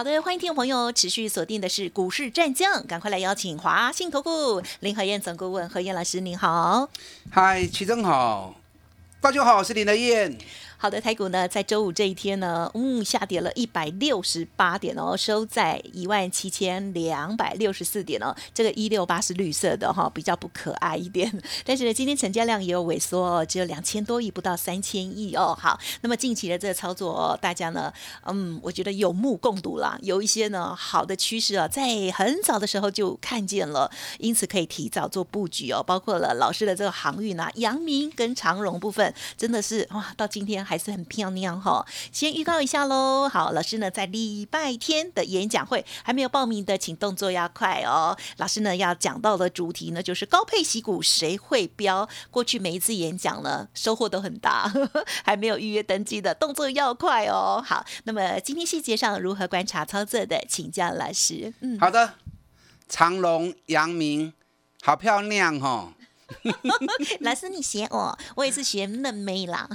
[0.00, 6.88] 好的，欢迎听众朋友持续锁定的是股市战将，赶快来邀请华信投顾林和燕总顾问何燕老师，您好。
[7.30, 8.54] 嗨，齐正好，
[9.20, 10.38] 大家好，我是林德燕。
[10.82, 18.34] 好的，台股呢在周五这一天呢，嗯，下跌了一百六十八点哦，收在一万七千两百六十四点哦。
[18.54, 21.30] 这个一六八是绿色的哈，比较不可爱一点。
[21.66, 25.54] 但是呢，今天成交量也有萎缩哦，只有两千多亿，不到三千亿哦。
[25.60, 27.92] 好，那么近期的这个操作，大家呢，
[28.24, 35.84] 嗯，我觉得有目共睹啦，有一些呢好的趋势啊，在很早的时候就看见了，因此可以提早做布局哦。
[35.86, 40.64] 包括了老师的这个航运啊，阳明跟长荣部分，真的是哇，到今天。
[40.70, 43.28] 还是很漂亮哈，先预告一下喽。
[43.28, 48.16] 好，老师呢在礼拜天的演讲会还没有报名的，请动作要快哦。
[48.36, 52.08] 老师呢要讲到的主题呢就是高配息股谁会标？
[52.30, 54.72] 过去每一次演讲呢收获都很大，
[55.26, 57.60] 还没有预约登记的动作要快哦。
[57.66, 61.52] 好，那么今天细节上如何观察操作的，请教老师。
[61.62, 62.14] 嗯，好的，
[62.88, 64.32] 长隆、阳明，
[64.82, 65.94] 好漂亮哈。
[67.20, 69.68] 老师，你学我，我也是学嫩妹啦。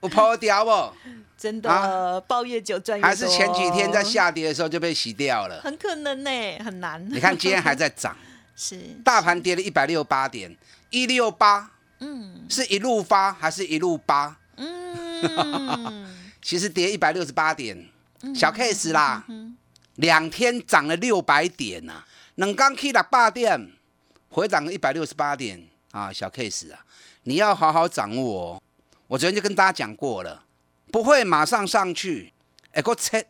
[0.00, 0.96] 我抛掉不？
[1.36, 3.08] 真的，抱越久赚越多。
[3.08, 5.60] 还是前几天在下跌的时候就被洗掉了？
[5.62, 6.30] 很可能呢，
[6.64, 7.06] 很难。
[7.10, 8.16] 你看今天还在涨，
[8.56, 10.56] 是大盘跌了一百六十八点，
[10.90, 14.36] 一六八，嗯，是一路发还是一路八？
[14.56, 16.08] 嗯，
[16.40, 17.86] 其实跌一百六十八点，
[18.34, 19.24] 小 case 啦。
[19.96, 22.04] 两天涨了六百点呐，
[22.36, 23.72] 能刚去了八点。
[24.28, 26.84] 回档一百六十八点啊，小 case 啊，
[27.22, 28.62] 你要好好掌握哦。
[29.06, 30.44] 我昨天就跟大家讲过了，
[30.90, 32.32] 不会马上上去，
[32.72, 33.26] 哎，个切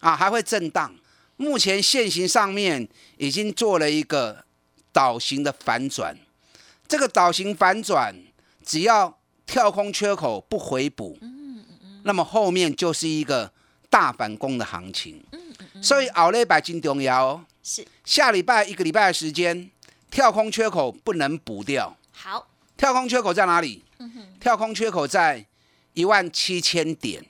[0.00, 0.94] 啊，还会震荡。
[1.36, 4.44] 目前现形上面已经做了一个
[4.92, 6.16] 倒型的反转，
[6.86, 8.14] 这个倒型反转
[8.62, 11.18] 只要跳空缺口不回补，
[12.04, 13.50] 那么后面就是一个
[13.90, 15.24] 大反攻的行情。
[15.82, 19.70] 所以熬了百斤重要，是下礼拜一个礼拜的时间。
[20.14, 21.96] 跳空缺口不能补掉。
[22.12, 23.82] 好，跳空缺口在哪里？
[24.38, 25.44] 跳空缺口在
[25.94, 27.20] 一万七千点，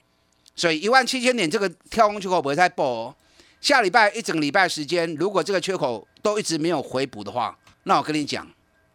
[0.55, 3.15] 所以一万七千点这个跳空缺口不会再补。
[3.63, 8.47] 下礼拜一整礼拜时间，如果这个缺口都一直没有回补的话，那我跟你讲，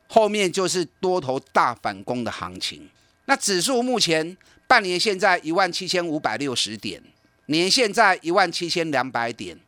[0.07, 2.87] 后面就是多头大反攻的行情。
[3.25, 7.01] 那指数目前半年现在一万七千五百六十点，
[7.47, 9.59] 年现在一万七千两百点，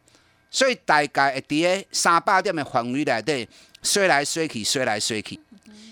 [0.52, 3.50] 所以大概跌三百点的范围内底。
[3.82, 5.40] 衰来衰去，衰来衰去，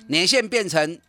[0.07, 0.99] 年线变成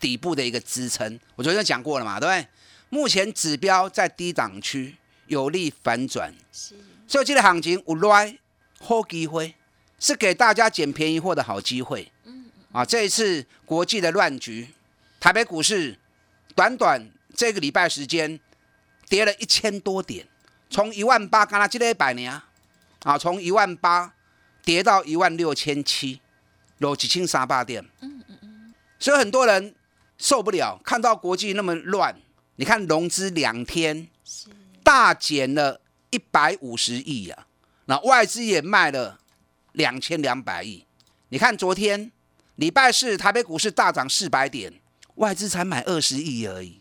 [0.00, 1.18] 底部的一个支撑。
[1.36, 2.48] 我昨天讲过了嘛，对不对？
[2.90, 4.96] 目前指标在低档区，
[5.26, 6.32] 有利反转。
[6.52, 6.74] 是，
[7.06, 8.38] 所以这个行情有来
[8.80, 9.54] 好机会，
[9.98, 12.10] 是给大家捡便宜货的好机会。
[12.24, 14.68] 嗯啊，这一次国际的乱局，
[15.20, 15.98] 台北股市
[16.54, 18.38] 短短这个礼拜时间
[19.08, 20.26] 跌了一千多点，
[20.68, 22.32] 从一万八，刚刚记得一百年
[23.04, 24.12] 啊，从一万八
[24.64, 26.20] 跌到一万六千七。
[26.78, 29.74] 有几千三百点，嗯嗯嗯，所以很多人
[30.18, 32.14] 受不了，看到国际那么乱，
[32.56, 34.08] 你看融资两天
[34.82, 35.80] 大减了
[36.10, 37.46] 一百五十亿啊，
[37.86, 39.18] 那外资也卖了
[39.72, 40.84] 两千两百亿。
[41.30, 42.12] 你看昨天
[42.56, 44.72] 礼拜四台北股市大涨四百点，
[45.16, 46.80] 外资才买二十亿而已，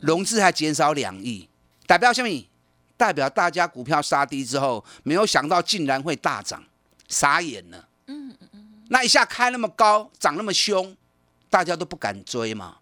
[0.00, 1.48] 融资还减少两亿，
[1.86, 2.28] 代表什么？
[2.96, 6.62] 代表大家股票杀低之后，没有想到竟然会大涨，
[7.08, 7.88] 傻眼了。
[8.92, 10.96] 那一下开那么高，涨那么凶，
[11.48, 12.78] 大家都不敢追嘛。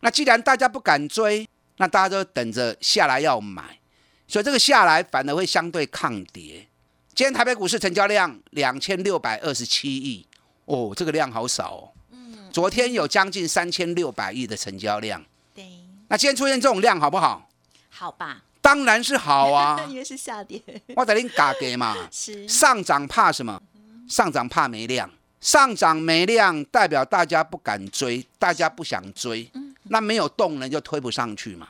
[0.00, 3.78] 那既然大家不敢追，那大家都等着下来要买，
[4.26, 6.66] 所以这个下来反而会相对抗跌。
[7.14, 10.26] 今天台北股市成交量两千六百二十七亿，
[10.64, 11.92] 哦，这个量好少哦。
[12.10, 12.50] 嗯。
[12.52, 15.24] 昨天有将近三千六百亿的成交量。
[15.54, 15.64] 对。
[16.08, 17.48] 那今天出现这种量好不好？
[17.90, 18.42] 好吧。
[18.60, 19.80] 当然是好啊。
[19.88, 20.60] 因为是下跌。
[20.96, 21.96] 我等你嘎给嘛。
[22.10, 22.48] 是。
[22.48, 23.62] 上涨怕什么？
[24.08, 25.08] 上涨怕没量。
[25.44, 29.46] 上涨没量，代表大家不敢追，大家不想追，
[29.90, 31.68] 那没有动能就推不上去嘛。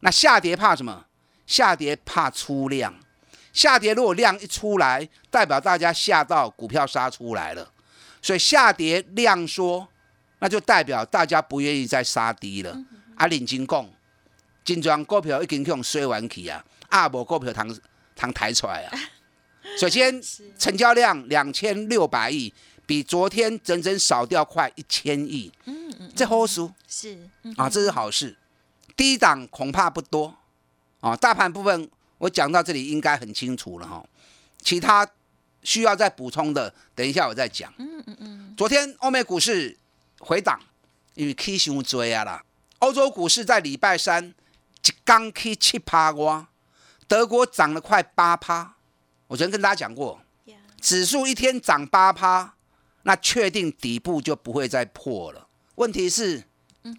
[0.00, 1.06] 那下跌怕什么？
[1.46, 2.94] 下跌怕出量，
[3.50, 7.72] 下跌如果量一出来，代表大家吓到股票杀出来了，
[8.20, 9.88] 所以下跌量缩，
[10.40, 12.76] 那就代表大家不愿意再杀低了。
[13.16, 13.88] 啊，领金讲，
[14.62, 17.74] 金砖股票已经用衰完去啊，啊无股票通
[18.14, 18.92] 通抬出来啊。
[19.80, 20.20] 首先
[20.58, 22.52] 成交量两千六百亿。
[22.88, 25.52] 比昨天整整少掉快一千亿。
[25.66, 27.18] 嗯嗯，这好事是
[27.58, 28.34] 啊，这是好事。
[28.96, 30.34] 低档恐怕不多
[31.00, 31.14] 啊。
[31.14, 34.02] 大盘部分我讲到这里应该很清楚了哈。
[34.62, 35.06] 其他
[35.62, 37.70] 需要再补充的，等一下我再讲。
[37.76, 38.54] 嗯嗯嗯。
[38.56, 39.76] 昨天欧美股市
[40.20, 40.58] 回档，
[41.12, 42.42] 因为 K 熊追啊啦。
[42.78, 44.34] 欧洲股市在礼拜三
[44.82, 46.48] 一刚 K 七趴哇，
[47.06, 48.76] 德国涨了快八趴。
[49.26, 50.22] 我昨天跟大家讲过，
[50.80, 52.54] 指数一天涨八趴，
[53.08, 55.48] 那确定底部就不会再破了。
[55.76, 56.44] 问题是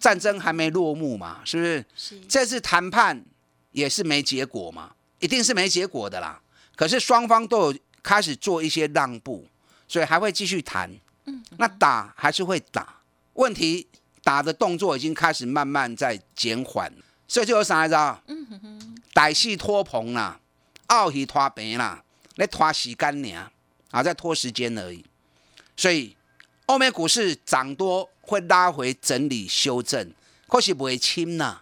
[0.00, 1.84] 战争还没落幕嘛，是不是？
[1.94, 2.20] 是。
[2.22, 3.24] 这次谈判
[3.70, 4.90] 也是没结果嘛，
[5.20, 6.42] 一定是没结果的啦。
[6.74, 9.46] 可是双方都有开始做一些让步，
[9.86, 10.90] 所以还会继续谈。
[11.26, 11.44] 嗯。
[11.58, 12.96] 那打还是会打，
[13.34, 13.86] 问题
[14.24, 16.92] 打的动作已经开始慢慢在减缓，
[17.28, 18.20] 所以就有啥来着？
[18.26, 18.96] 嗯哼哼。
[19.14, 20.40] 歹戏拖棚啦，
[20.86, 22.02] 傲戏拖平啦。
[22.34, 23.48] 来拖时间呢，
[23.92, 25.04] 啊，在拖时间而已。
[25.80, 26.14] 所以
[26.66, 30.12] 欧美股市涨多会拉回整理修正，
[30.46, 31.58] 可是不会轻呐。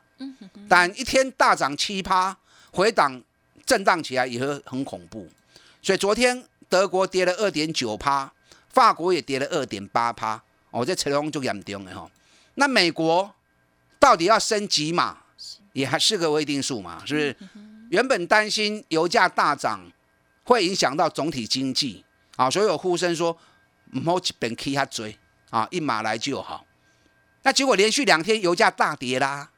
[0.69, 2.37] 但一天大涨七趴，
[2.73, 3.23] 回档
[3.65, 5.29] 震荡起来也会很恐怖。
[5.81, 8.33] 所以昨天德国跌了二点九趴，
[8.71, 10.43] 法国也跌了二点八趴。
[10.73, 12.11] 哦，这成龙就严重了哈。
[12.57, 13.33] 那美国
[14.01, 15.19] 到底要升级嘛？
[15.75, 17.01] 也还是个未定数嘛？
[17.07, 17.37] 是不是？
[17.91, 19.89] 原本担心油价大涨。
[20.43, 22.03] 会影响到总体经济
[22.37, 23.37] 啊，所以有呼声说，
[23.93, 25.17] 唔好一边起下追
[25.51, 26.65] 啊，一马来就好。
[27.43, 29.51] 那结果连续两天油价大跌啦，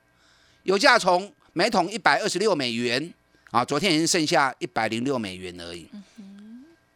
[0.63, 3.13] 油价从每桶一百二十六美元
[3.51, 5.89] 啊，昨天已经剩下一百零六美元而已。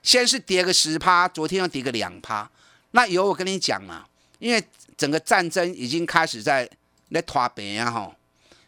[0.02, 2.48] 先是跌个十趴，昨天又跌个两趴。
[2.92, 4.06] 那油我跟你讲啊，
[4.38, 4.62] 因为
[4.96, 6.68] 整个战争已经开始在
[7.10, 8.14] 在拖平啊吼。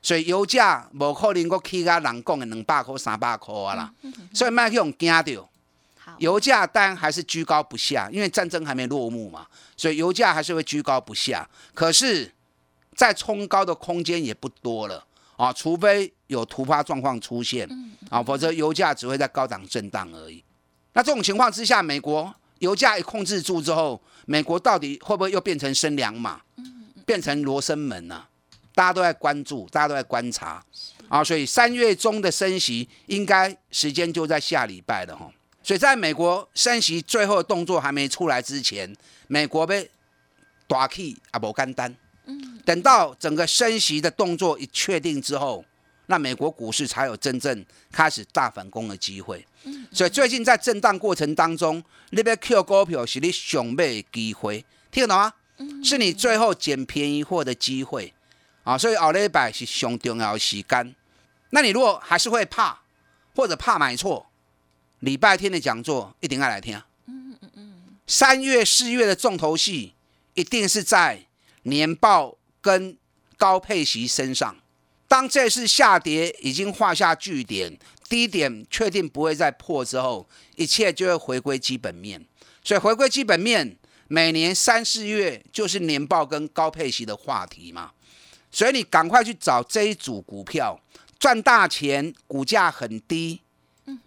[0.03, 3.93] 所以油价无可能够起到人讲的两百块、三百块啊啦，
[4.33, 5.51] 所以卖去用惊到。
[6.19, 11.49] 油价当然还是居高不下，因为战争还没落幕嘛，所以油价还是会居高不下。
[11.75, 12.33] 可是
[12.95, 15.05] 再冲高的空间也不多了
[15.37, 17.69] 啊，除非有突发状况出现
[18.09, 20.43] 啊，否则油价只会在高档震荡而已。
[20.95, 26.41] 那这种情况之下，美国油价一控制住之后，美国到底会不会又变成升两码，
[27.05, 28.25] 变成罗生门呢？
[28.75, 30.65] 大家都在关注，大家都在观察
[31.09, 35.31] 啊，所以三月中的升息应该时间就在下礼拜了哈。
[35.67, 38.97] 所以在美国升息最后动作还没出来之前，
[39.27, 39.91] 美国被
[40.69, 41.93] 打气啊不干单。
[42.65, 45.65] 等到整个升息的动作一确定之后，
[46.07, 49.45] 那美国股市才有真正开始大反攻的机会。
[49.91, 55.33] 所以最近在震荡过程当中，那边 Q 股票是你想买的机会，听得懂吗？
[55.83, 58.15] 是你最后捡便宜货的机会。
[58.63, 60.95] 啊，所以后礼拜是上重要的时间。
[61.51, 62.79] 那你如果还是会怕，
[63.35, 64.26] 或者怕买错，
[65.07, 66.77] 礼拜天的讲座一定要来听。
[67.07, 67.75] 嗯嗯嗯。
[68.09, 69.95] 三月、四月的重头戏，
[70.35, 71.27] 一定是在
[71.63, 72.99] 年报跟
[73.37, 74.57] 高配息身上。
[75.07, 82.27] 当这次下跌已经画下句点，低点确定不会再破之后，一切就会回归基本面。
[82.65, 83.77] 所以回归基本面，
[84.09, 87.93] 每年三四月就是年报跟高配息的话题嘛。
[88.51, 90.81] 所以你赶快去找这一组股票，
[91.21, 93.43] 赚大钱，股价很低，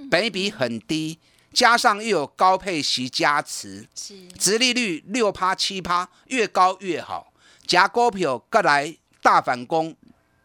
[0.09, 1.19] 本比很低，
[1.53, 7.31] 加上又有高配息加持，是，殖利率六趴七趴，越高越好，
[7.65, 9.95] 夹股票过来大反攻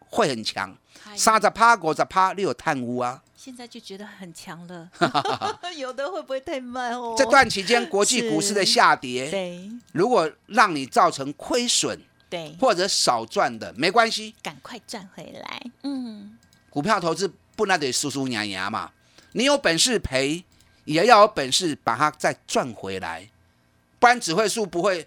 [0.09, 0.75] 会很强，
[1.15, 3.21] 三十趴五十趴你有贪污啊？
[3.35, 4.89] 现在就觉得很强了，
[5.77, 7.15] 有的会不会太慢哦？
[7.17, 11.99] 这段期间国际股市的下跌，对，如果让你造成亏损。
[12.27, 15.61] 对，或者少赚的没关系，赶快赚回来。
[15.83, 16.35] 嗯，
[16.71, 18.91] 股票投资不那得输输牙牙嘛，
[19.35, 20.43] 你有本事赔，
[20.85, 23.29] 也要有本事把它再赚回来，
[23.99, 25.05] 不然只会输不会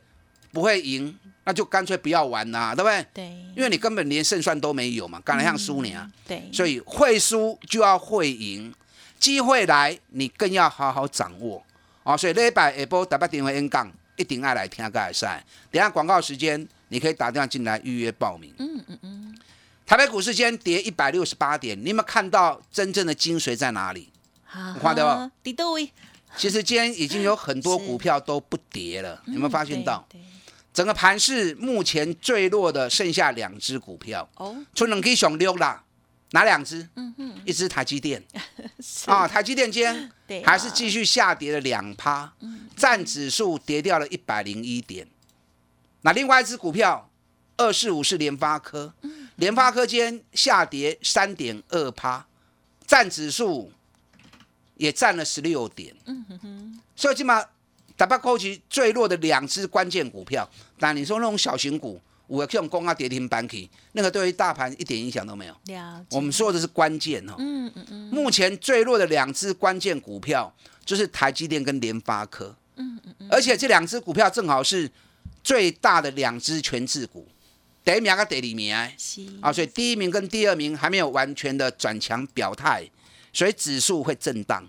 [0.52, 3.06] 不会赢，那就干脆不要玩啦，对不对？
[3.14, 3.25] 对，
[3.56, 6.08] 因为你根本连胜算都没有嘛，干来像输你啊。
[6.26, 8.73] 对，所以会输就要会赢，
[9.18, 11.64] 机会来你更要好好掌握
[12.04, 12.16] 啊。
[12.16, 15.42] 所以礼拜下波打八电话 N 杠，一定爱来听个赛。
[15.70, 16.68] 等下广告时间。
[16.90, 18.50] 你可以打电话进来预约报名。
[18.56, 19.38] 嗯嗯嗯。
[19.85, 24.08] 台北股市今天跌一百六十八点，你有没有看到真正的精髓在哪里？
[24.50, 25.31] 好，看到不？
[25.43, 25.93] 底多位。
[26.37, 30.07] 其实今天已经有很多股票都不跌了，有没有发现到？
[30.73, 34.28] 整个盘市目前最弱的剩下两只股票。
[34.37, 34.57] 哦。
[34.75, 35.85] 春冷可以熊溜啦，
[36.31, 36.88] 哪两只？
[36.95, 37.35] 嗯嗯。
[37.45, 38.23] 一只台积电。
[39.07, 40.11] 啊，台积电今天
[40.45, 42.33] 还是继续下跌了两趴，
[42.76, 45.07] 占指数跌掉了一百零一点。
[46.02, 47.11] 那另外一只股票，
[47.57, 48.95] 二四五是联发科，
[49.37, 52.26] 联发科间下跌三点二趴，
[52.87, 53.73] 占指数
[54.78, 55.94] 也占了十六点。
[56.06, 57.44] 嗯哼哼，所以起码
[57.97, 65.54] 台北股市最弱的两只关键股票，那你说那种小型股，我这种公啊跌停板起，那个对于大盘一点影响都没有。
[66.11, 67.35] 我们说的是关键哦。
[67.38, 70.54] 嗯嗯嗯，目前最弱的两只关键股票
[70.85, 72.56] 就是台积电跟联发科。
[72.76, 73.28] 嗯嗯嗯。
[73.30, 74.90] 而且这两只股票正好是
[75.42, 77.26] 最大的两只全智股，
[77.85, 78.75] 第一名跟第二名
[79.40, 82.88] 啊，所以第一名跟第二名还没有完全的转强表态，
[83.38, 84.68] 所以指数会震荡。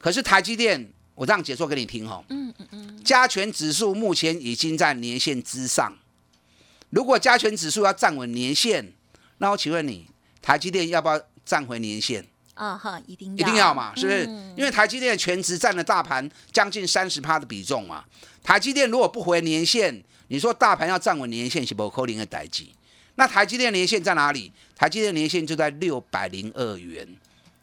[0.00, 2.24] 可是台积电，我这样解说给你听哦。
[2.28, 5.96] 嗯嗯嗯，加权指数目前已经在年线之上。
[6.88, 8.92] 如果加权指数要站稳年线，
[9.38, 10.08] 那我请问你，
[10.42, 12.26] 台积电要不要站回年线？
[12.54, 14.26] 啊哈，一定要一定要嘛，是不是？
[14.26, 18.04] 嗯因为台积电的全值占了大盘将近三十趴的比重嘛。
[18.42, 22.64] 台积电如果不回年线，你说大盘要站稳年线是不扣零的代志。
[23.14, 24.52] 那台积电年线在哪里？
[24.74, 27.06] 台积电年线就在六百零二元，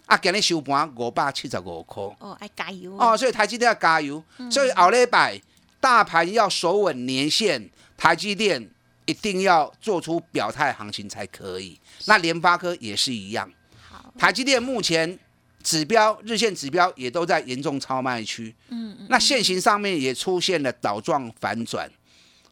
[0.07, 2.01] 啊，今日收盘五百七十五块。
[2.19, 2.97] 哦，爱加油。
[2.97, 4.23] 哦，所以台积电要加油。
[4.49, 5.39] 所以后礼拜
[5.81, 8.69] 大盘要守稳年线，台积电
[9.05, 11.77] 一定要做出表态行情才可以。
[12.05, 13.51] 那联发科也是一样。
[13.81, 15.19] 好，台积电目前
[15.61, 21.91] 指标日线指标也都在严重超卖区，嗯嗯，那现行上面也出现了倒状反转，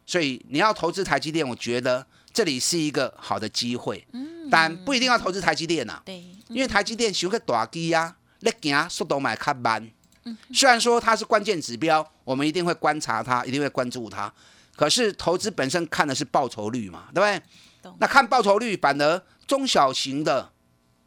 [0.04, 9.82] 所以你要投资台积电，我觉得这里是一个好的机会，嗯但不一定要投资台积电呐、对，因为台积电是个大机呀，咧行速度买较慢。
[10.24, 14.32] 嗯虽然说它是关键指标，我们一定会观察它，一定会关注它。
[14.74, 17.42] 可是投资本身看的是报酬率嘛，对不对
[17.80, 17.96] 懂？
[18.00, 20.50] 那看报酬率，反而中小型的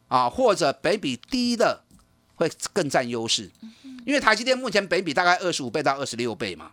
[0.08, 1.84] 啊，或者北比低的
[2.36, 3.52] 会更占优势。
[4.06, 6.72] 因为台积电目前北比大概二十五倍到二十六倍嘛。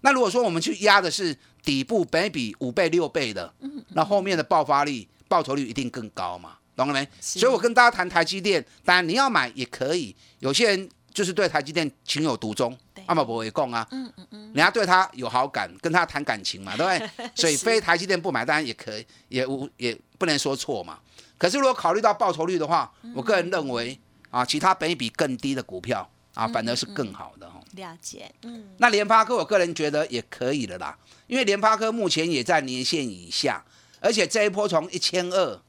[0.00, 3.54] 那如果说我们去压的是底部北比五倍六倍的，
[3.90, 7.06] 那后面的爆发力、报酬率一定更高嘛，懂了没？
[7.20, 17.30] 所以我跟大家谈台积电，当然你要买也可以，有些人就是对台积电情有独钟对，阿嘛不会供啊，嗯嗯嗯，人家对他有好感，跟他谈感情嘛，对不对？
[17.34, 20.98] 所以非台积电不买，当然也可以，也无也不能说错嘛。
[21.36, 23.98] 可是如果考虑到报酬率的话，我个人认为
[24.30, 27.60] 啊，其他本益比更低的股票啊，反而是更好的哈。
[27.72, 33.64] 了解，嗯，那联发科，我个人觉得也可以的啦，因为联发科目前也在年线以下，
[34.00, 35.60] 而且这一波从一千二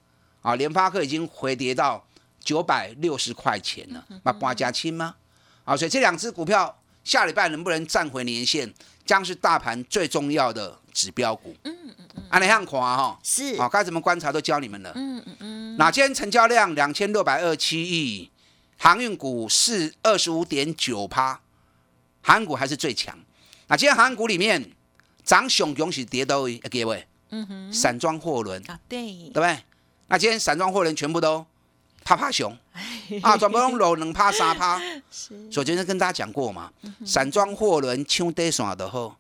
[0.42, 2.06] 啊，联发科已经回跌到
[2.40, 5.16] 九百六十块钱了，那八加亲吗？
[5.66, 8.74] 啊，所以这两只股票下礼拜能不能站回年线，
[9.06, 11.56] 将是大盘最重要的指标股。
[11.64, 14.92] 嗯嗯嗯，安尼样看哈，是，啊，该怎么观察都教你们了。
[14.96, 18.32] 嗯嗯嗯，那今天成交量两千六百二七亿，
[18.78, 21.42] 航运股是二十五点九趴，
[22.22, 23.18] 航运股还是最强。
[23.68, 24.72] 那今天航运股里面
[25.24, 29.58] 涨熊熊是跌到各位，嗯哼，散装货轮，啊，对对，不对？
[30.08, 31.46] 那今天散装货轮全部都
[32.04, 32.58] 趴趴熊
[33.22, 34.80] 啊，全部都落两趴三趴。
[35.12, 36.72] 是，所以今天跟大家讲过嘛，
[37.06, 39.16] 散装货轮抢跌线的后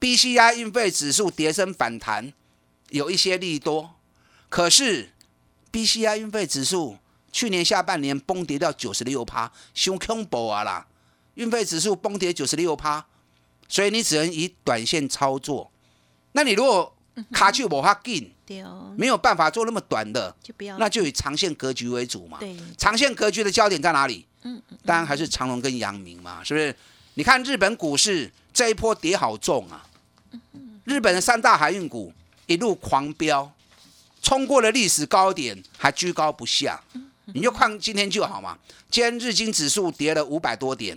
[0.00, 2.32] ，BCI 运费指数跌升反弹，
[2.90, 3.94] 有一些利多，
[4.48, 5.10] 可是
[5.70, 6.96] BCI 运费指数
[7.30, 10.86] 去年下半年崩跌到九十六趴，凶恐怖啊啦！
[11.34, 13.06] 运费指数崩跌九十六趴，
[13.68, 15.70] 所以你只能以短线操作。
[16.32, 16.95] 那你如果
[17.32, 22.38] 卡去无法紧，对哦，没有办法做那么短的，就不要，那就以长线格局为主嘛。
[22.38, 24.26] 对，长线格局的焦点在哪里？
[24.42, 26.74] 嗯嗯，当然还是长隆跟阳明嘛，是不是？
[27.14, 29.86] 你看日本股市这一波跌好重啊，
[30.84, 32.12] 日本的三大海运股
[32.46, 33.50] 一路狂飙，
[34.22, 36.80] 冲过了历史高点，还居高不下。
[37.32, 38.56] 你就看今天就好嘛，
[38.88, 40.96] 今天日经指数跌了五百多点，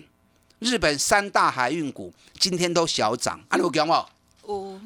[0.60, 3.88] 日本三大海运股今天都小涨，啊，你有讲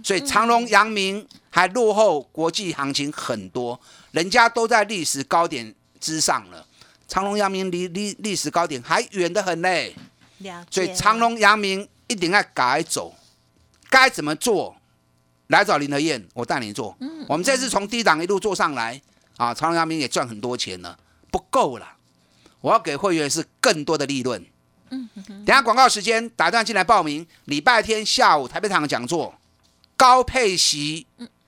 [0.03, 3.79] 所以长隆、阳明还落后国际行情很多，
[4.11, 6.65] 人家都在历史高点之上了，
[7.07, 9.95] 长隆、阳明离历历史高点还远得很嘞。
[10.69, 13.15] 所以长隆、阳明一定要改走，
[13.89, 14.75] 该怎么做？
[15.47, 16.97] 来找林和燕，我带你做。
[17.27, 18.99] 我们这次从低档一路做上来
[19.37, 20.97] 啊，长隆、阳明也赚很多钱了，
[21.29, 21.87] 不够了，
[22.59, 24.43] 我要给会员是更多的利润。
[24.89, 29.33] 等下广告时间，打电话进来报名，礼拜天下午台北场的讲座，
[30.03, 31.07] 高配息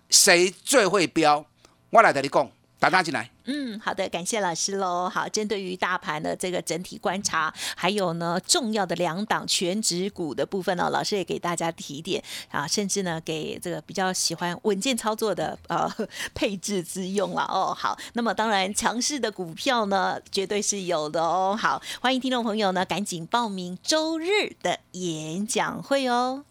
[0.09, 1.45] 谁最会标？
[1.89, 3.29] 我来跟你讲，大家进来。
[3.43, 5.09] 嗯，好的，感谢老师喽。
[5.09, 15.93] 好，针对于大盘的这个整体观察，还有呢重要的两档全指股的部分呢，老师也给大家提点啊，甚至呢给这个比较喜欢稳健操作的呃
[16.33, 17.75] 配置之用了哦。
[17.77, 21.57] 好，那么当然强势的股票呢，绝对是有的哦。
[21.59, 26.45] 好，欢迎听众朋友呢赶紧报名周日的演讲会哦。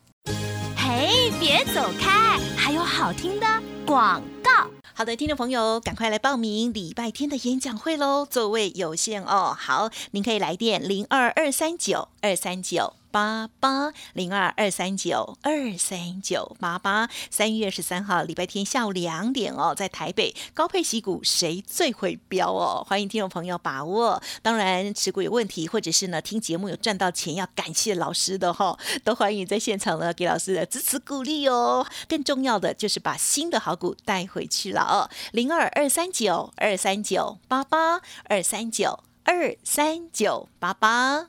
[0.96, 1.10] 哎，
[1.40, 3.46] 别走开，还有好听的
[3.84, 4.70] 广告。
[4.94, 8.24] 好的，听众朋友，赶快来报名礼拜天的演讲会喽！
[8.24, 9.52] 座位有限哦。
[9.58, 17.08] 好，您可以来电零二二三九二三九八八零二二三九二三九八八。
[17.30, 22.84] 三月十三号礼拜天下午两点哦，在台北高配息股谁最会标哦？
[22.84, 24.20] 欢迎听众朋友把握。
[24.42, 31.86] 当然持股有问题，或者是呢听节目有赚到钱要感谢老师的哈、 都欢迎在现场呢给老师的支持鼓励哦。
[32.08, 35.08] 更重要的就是把新的好股带回去了哦。
[35.30, 41.28] 零二二三九二三九八八二三九二三九八八。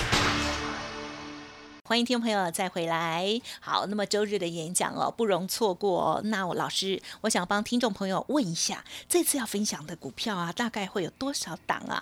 [1.91, 3.27] 欢迎听众朋友再回来。
[3.59, 6.21] 好，那么周日的演讲哦，不容错过哦。
[6.23, 12.01] 那我老师，我想帮听众朋友问一下，这次要分享的股票啊，大概会有多少档啊？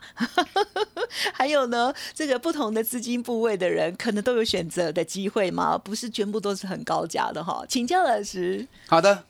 [1.33, 5.75] 还有呢，这个不同的资金部位的人，可能都有选择的机会吗？
[5.75, 7.65] 不是全部都是很高价的哈。
[7.67, 8.67] 请教老师。
[8.85, 9.23] 好的，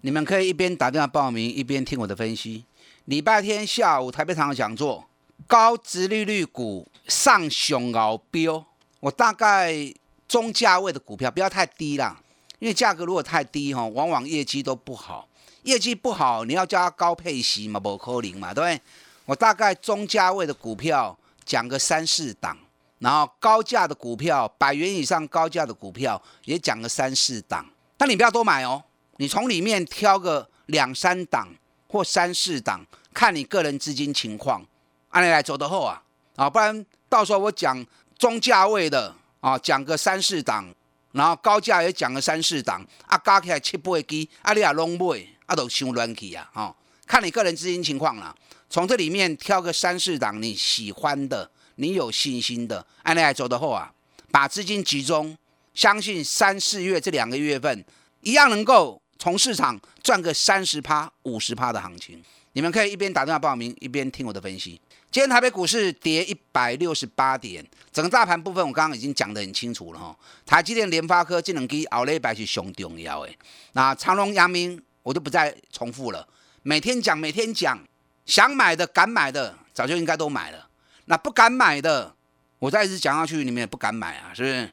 [0.00, 2.64] 你们可以一边打电话报名，一边听我的分析。
[3.04, 5.04] 礼拜天下午台北场的讲座，
[5.46, 8.64] 高殖利率股上熊熬标，
[9.00, 9.92] 我大概
[10.36, 12.14] 中价位的股票不要太低啦，
[12.58, 15.26] 因为价格如果太低哈，往往业绩都不好。
[15.62, 18.80] 业绩不好，你要叫它高配息嘛，不可能嘛，对不对？
[19.24, 22.54] 我大概中价位的股票讲个三四档，
[22.98, 27.64] 然后高价的股票，百元以上高价的股票也讲个三四档。
[27.96, 28.84] 但你不要多买哦，
[29.16, 31.48] 你从里面挑个两三档
[31.88, 34.62] 或三四档，看你个人资金情况，
[35.08, 36.02] 按你来走的后啊
[36.36, 37.82] 啊，不然到时候我讲
[38.18, 40.74] 中价位的啊，讲个三四档，
[41.12, 46.74] 然后高价也讲个三四档，啊加起来七八支，啊你也拢买，啊都伤乱去啊，哦，
[47.06, 48.34] 看你个人资金情况啦，
[48.68, 53.92] 从这里面挑个三四档你喜欢的，你有信心的，按你来走的后啊，
[54.30, 55.36] 把资金集中，
[55.74, 57.84] 相信三四月这两个月份
[58.22, 62.22] 一样能够从市场赚个三十趴、五十趴的行情。
[62.56, 64.80] 你们可以一边打电话报名，一边听我的分析。
[65.10, 70.16] 今天台北股市跌一百六十八点，整个大盘部分我刚刚已经讲得很清楚了哈。
[70.46, 73.32] 台积电、联发科这两支后礼拜是上重要的。
[73.72, 76.26] 那长隆、阳明我就不再重复了，
[76.62, 77.78] 每天讲，每天讲，
[78.24, 80.66] 想买的、敢买的，早就应该都买了。
[81.04, 82.14] 那不敢买的，
[82.58, 84.72] 我再一直讲下去，你们也不敢买啊，是不是？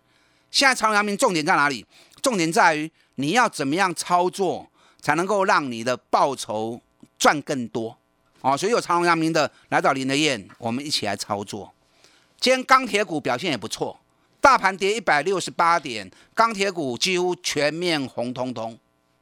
[0.52, 1.86] 现在长隆、阳明重点在哪里？
[2.22, 6.82] 重点在于你要怎么样操作，才能够让你的报酬
[7.24, 7.98] 赚更多。
[8.42, 11.74] 哦，所以有长隆、阳明的来到林德燕，我们一起来操作。
[12.38, 13.98] 今天钢铁股表现也不错，
[14.42, 18.78] 大盘跌一百六十八点，钢铁股几乎全面红彤彤。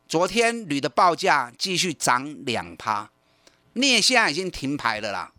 [0.07, 3.11] 昨天铝的报价继续涨两趴，
[3.73, 5.31] 镍现在已经停牌了啦。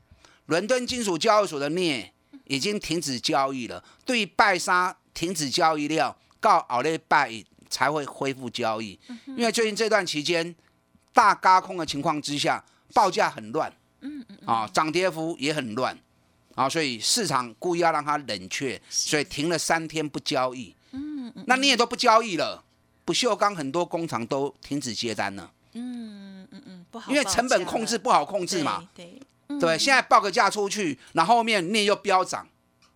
[0.47, 2.13] 伦敦金属交易所的镍
[2.45, 8.97] 已经停止交易了，对拜沙停止交易料，告奥利拜才会恢复交易。
[9.27, 10.55] 因为最近这段期间
[11.13, 15.99] 大嘎空的情况之下，报价很乱，嗯嗯，啊，涨跌幅也很乱，
[16.55, 20.75] 啊，所以市场故意要让它冷却，所以停了三天不交易。
[20.93, 22.63] 嗯嗯，那你也都不交易了，
[23.05, 29.21] 不锈钢很多工厂都停止接单了，嗯嗯嗯，不好因为成本控制不好控制嘛，对，
[29.61, 29.79] 对？
[29.79, 32.47] 现在报个价出去，然后后面你又飙涨，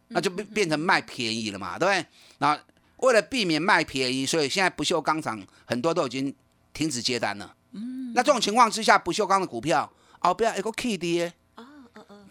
[0.09, 2.07] 那就变变成卖便宜了嘛，对不对？
[2.39, 2.59] 那
[2.99, 6.35] 为了避免卖便宜，所以现在不锈钢厂很多都已经
[6.73, 7.55] 停止接单了。
[7.77, 11.33] 嗯，那这种情况之下，不锈钢的股票后边一个 key 跌，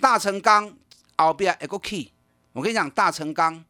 [0.02, 0.76] 大成钢
[1.18, 2.12] 后边一个 key。
[2.54, 3.64] 我跟你讲，大成钢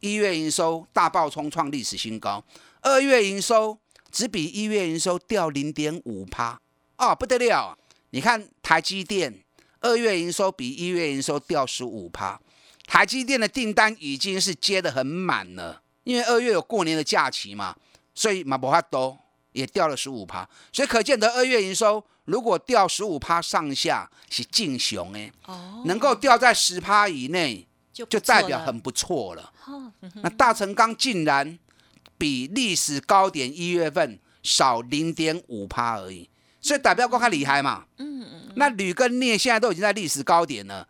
[0.00, 2.44] 一月营收大爆冲，创历史新高，
[2.80, 3.78] 二月营收
[4.10, 6.60] 只比一月营收掉零点五趴，
[6.98, 7.66] 哦，不得了。
[7.66, 7.76] 啊！
[8.12, 9.44] 你看台积电
[9.78, 12.40] 二月营收比一月营收掉十五趴，
[12.86, 17.76] 台积电的订单已经是接的很满了，因为二月有过年的假期嘛，
[18.12, 19.16] 所以马博哈多
[19.52, 29.52] 也掉了十五趴，所以可见得二月营收如果掉十五趴上下是劲雄哎，哦，能够掉在十趴以内，就就代表很不错了。
[30.22, 31.58] 那大成钢竟然
[32.16, 36.28] 比历史高点一月份少零点五趴而已，
[36.60, 37.84] 所以代表公开厉害嘛。
[37.98, 38.52] 嗯嗯。
[38.56, 40.86] 那铝跟镍现在都已经在历史高点了，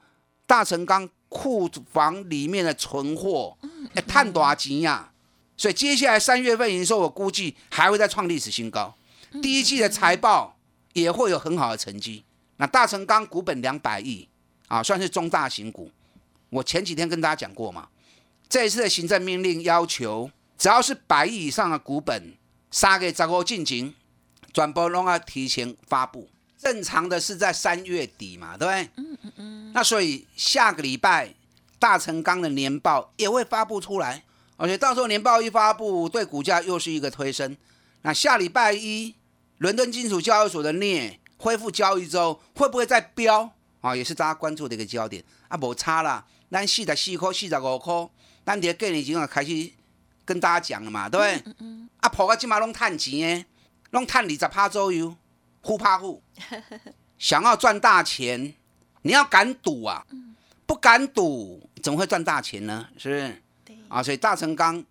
[0.46, 3.56] 大成钢库房里面的存货，
[3.94, 5.09] 哎，探多少钱呀？
[5.60, 8.94] 所以接下来三月份营收，我估计还会再创历史新高。
[9.42, 10.56] 第一季的财报
[10.94, 12.24] 也会有很好的成绩。
[12.56, 14.26] 那大成钢股本两百亿
[14.68, 15.92] 啊，算是中大型股。
[16.48, 17.90] 我前几天跟大家讲过嘛，
[18.48, 22.32] 这一次的行政命令要求，只要是百亿以上的股本，
[22.70, 23.94] 杀给杂货进行
[24.54, 26.30] 转播，都要提前发布。
[26.56, 28.88] 正常的是在三月底嘛，对不对？
[28.96, 29.72] 嗯嗯嗯。
[29.74, 31.34] 那所以下个礼拜
[31.78, 34.24] 大成钢的年报也会发布出来，
[34.60, 37.56] 而且到时候年报一发布，对股价又是一个推升。
[38.02, 39.14] 那下礼拜一，
[39.56, 43.96] 伦敦金属交易所的镍恢复交易之后，会不会再飙啊？
[43.96, 46.26] 也是大家关注的一个焦点啊，无差啦。
[46.50, 48.10] 咱四十四块、四十五块，
[48.44, 49.70] 咱伫过年前啊开始
[50.26, 51.54] 跟大家讲了嘛，对不对？
[52.00, 53.46] 啊，破个即马拢赚钱诶，
[53.92, 55.16] 拢赚二十趴左右，
[55.62, 56.22] 呼怕呼。
[57.16, 58.54] 想要赚大钱，
[59.00, 60.04] 你要敢赌啊！
[60.66, 62.88] 不敢赌，怎么会赚大钱呢？
[62.98, 63.42] 是不是？
[63.90, 64.82] 啊，所以大成钢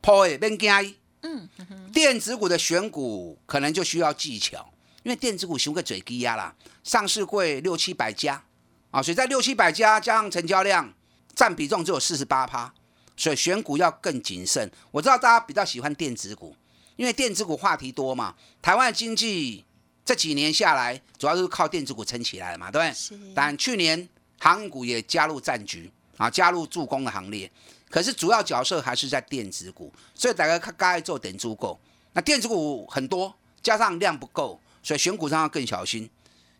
[0.00, 0.94] 破诶，变惊。
[1.22, 1.48] 嗯。
[1.92, 8.44] 电子股的选股可能就需要技巧，因为电子股熊个嘴低压啦，上市会六七百家
[8.92, 10.94] 啊，所以在六七百家加上成交量。
[11.34, 12.70] 占比重只有四十八趴，
[13.16, 14.70] 所以选股要更谨慎。
[14.90, 16.54] 我知道大家比较喜欢电子股，
[16.94, 18.34] 因为电子股话题多嘛。
[18.60, 19.64] 台湾经济
[20.04, 23.32] 这几年下来，主要是靠电子股撑起来的嘛，对不对？
[23.34, 24.06] 但去年
[24.40, 27.50] 航股也加入战局啊，加入助攻的行列。
[27.92, 31.78] 可是主要角色还是在电子股，所以大家看该做点足够。
[32.14, 36.08] 那电子股很多，加上量不够，所以选股上要更小心。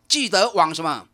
[0.07, 1.07] 记得往什么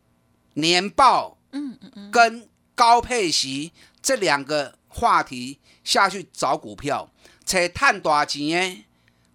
[0.54, 2.46] 年报，嗯嗯嗯，跟。
[2.72, 7.10] 高配息这两个话题下去找股票，
[7.44, 8.84] 才探大钱诶，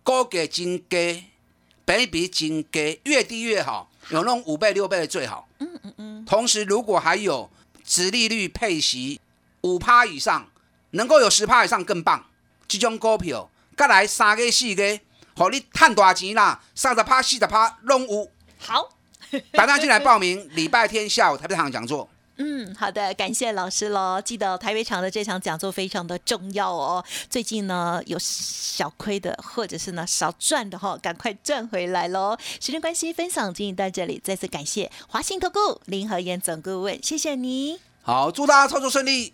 [0.02, 1.26] 高价真低，
[1.86, 5.48] 比比真低，越低越好，有那种五倍六倍的最好。
[5.60, 6.26] 嗯嗯嗯。
[6.26, 7.48] 同时，如果还有
[7.84, 9.22] 殖利率配息
[9.62, 10.50] 五趴以上，
[10.96, 12.26] 能够有十趴以上更棒。
[12.68, 15.00] 这种股票，再来三个四个，
[15.36, 18.32] 好你赚大钱啦，三十趴四十趴拢有。
[18.58, 18.90] 好，
[19.54, 22.10] 大家进来报名，礼拜天下午台北场讲座。
[22.38, 24.22] 嗯，好的，感谢老师喽。
[24.22, 27.02] 记得台北场的这场讲座非常的重要哦。
[27.30, 32.38] 最近呢有小亏的，或者是呢少赚的哈，赶快赚回来喽。
[32.60, 37.80] 时间关系，分享经营到这里，再次感谢华信投顾林和燕总顾问，谢谢你。
[38.02, 39.34] 好，祝大家操作顺利。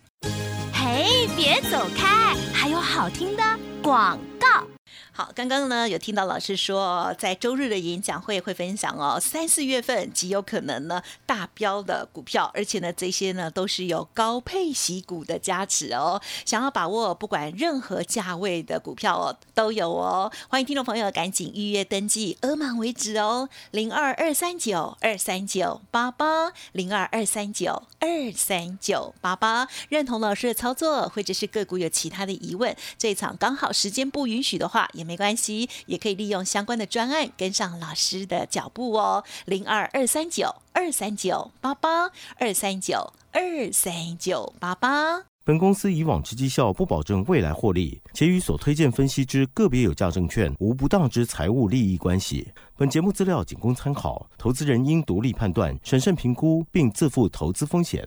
[0.92, 3.42] 哎，别走开，还有好听的
[3.82, 4.71] 广告。
[5.14, 16.18] 好，刚刚呢有听到老师说，在周日的演讲会会分享哦，三四月份极有可能呢大标的股票，而且呢这些呢都是有高配息股的加持哦。
[16.46, 29.68] 想要把握不管任何价位的股票哦都有哦，欢迎听众朋友赶紧预约登记，额满为止哦，零二二三九二三九八八零二二三九二三九八八。
[29.90, 34.88] 认同老师的操作，或者是个股有其他的疑问，这一场刚好时间不允许的话。
[35.02, 39.24] 也没关系，也可以利用相关的专案跟上老师的脚步哦。
[39.46, 45.24] 零二二三九二三九八八二三九二三九八八。
[45.44, 52.48] 本公司以往之绩效不保证未来获利，且与所推荐分析之个别有价证券无不当之财务利益关系。
[52.76, 58.06] 本节目资料仅供参考，投资人应独立判断、审慎评估，并自负投资风险。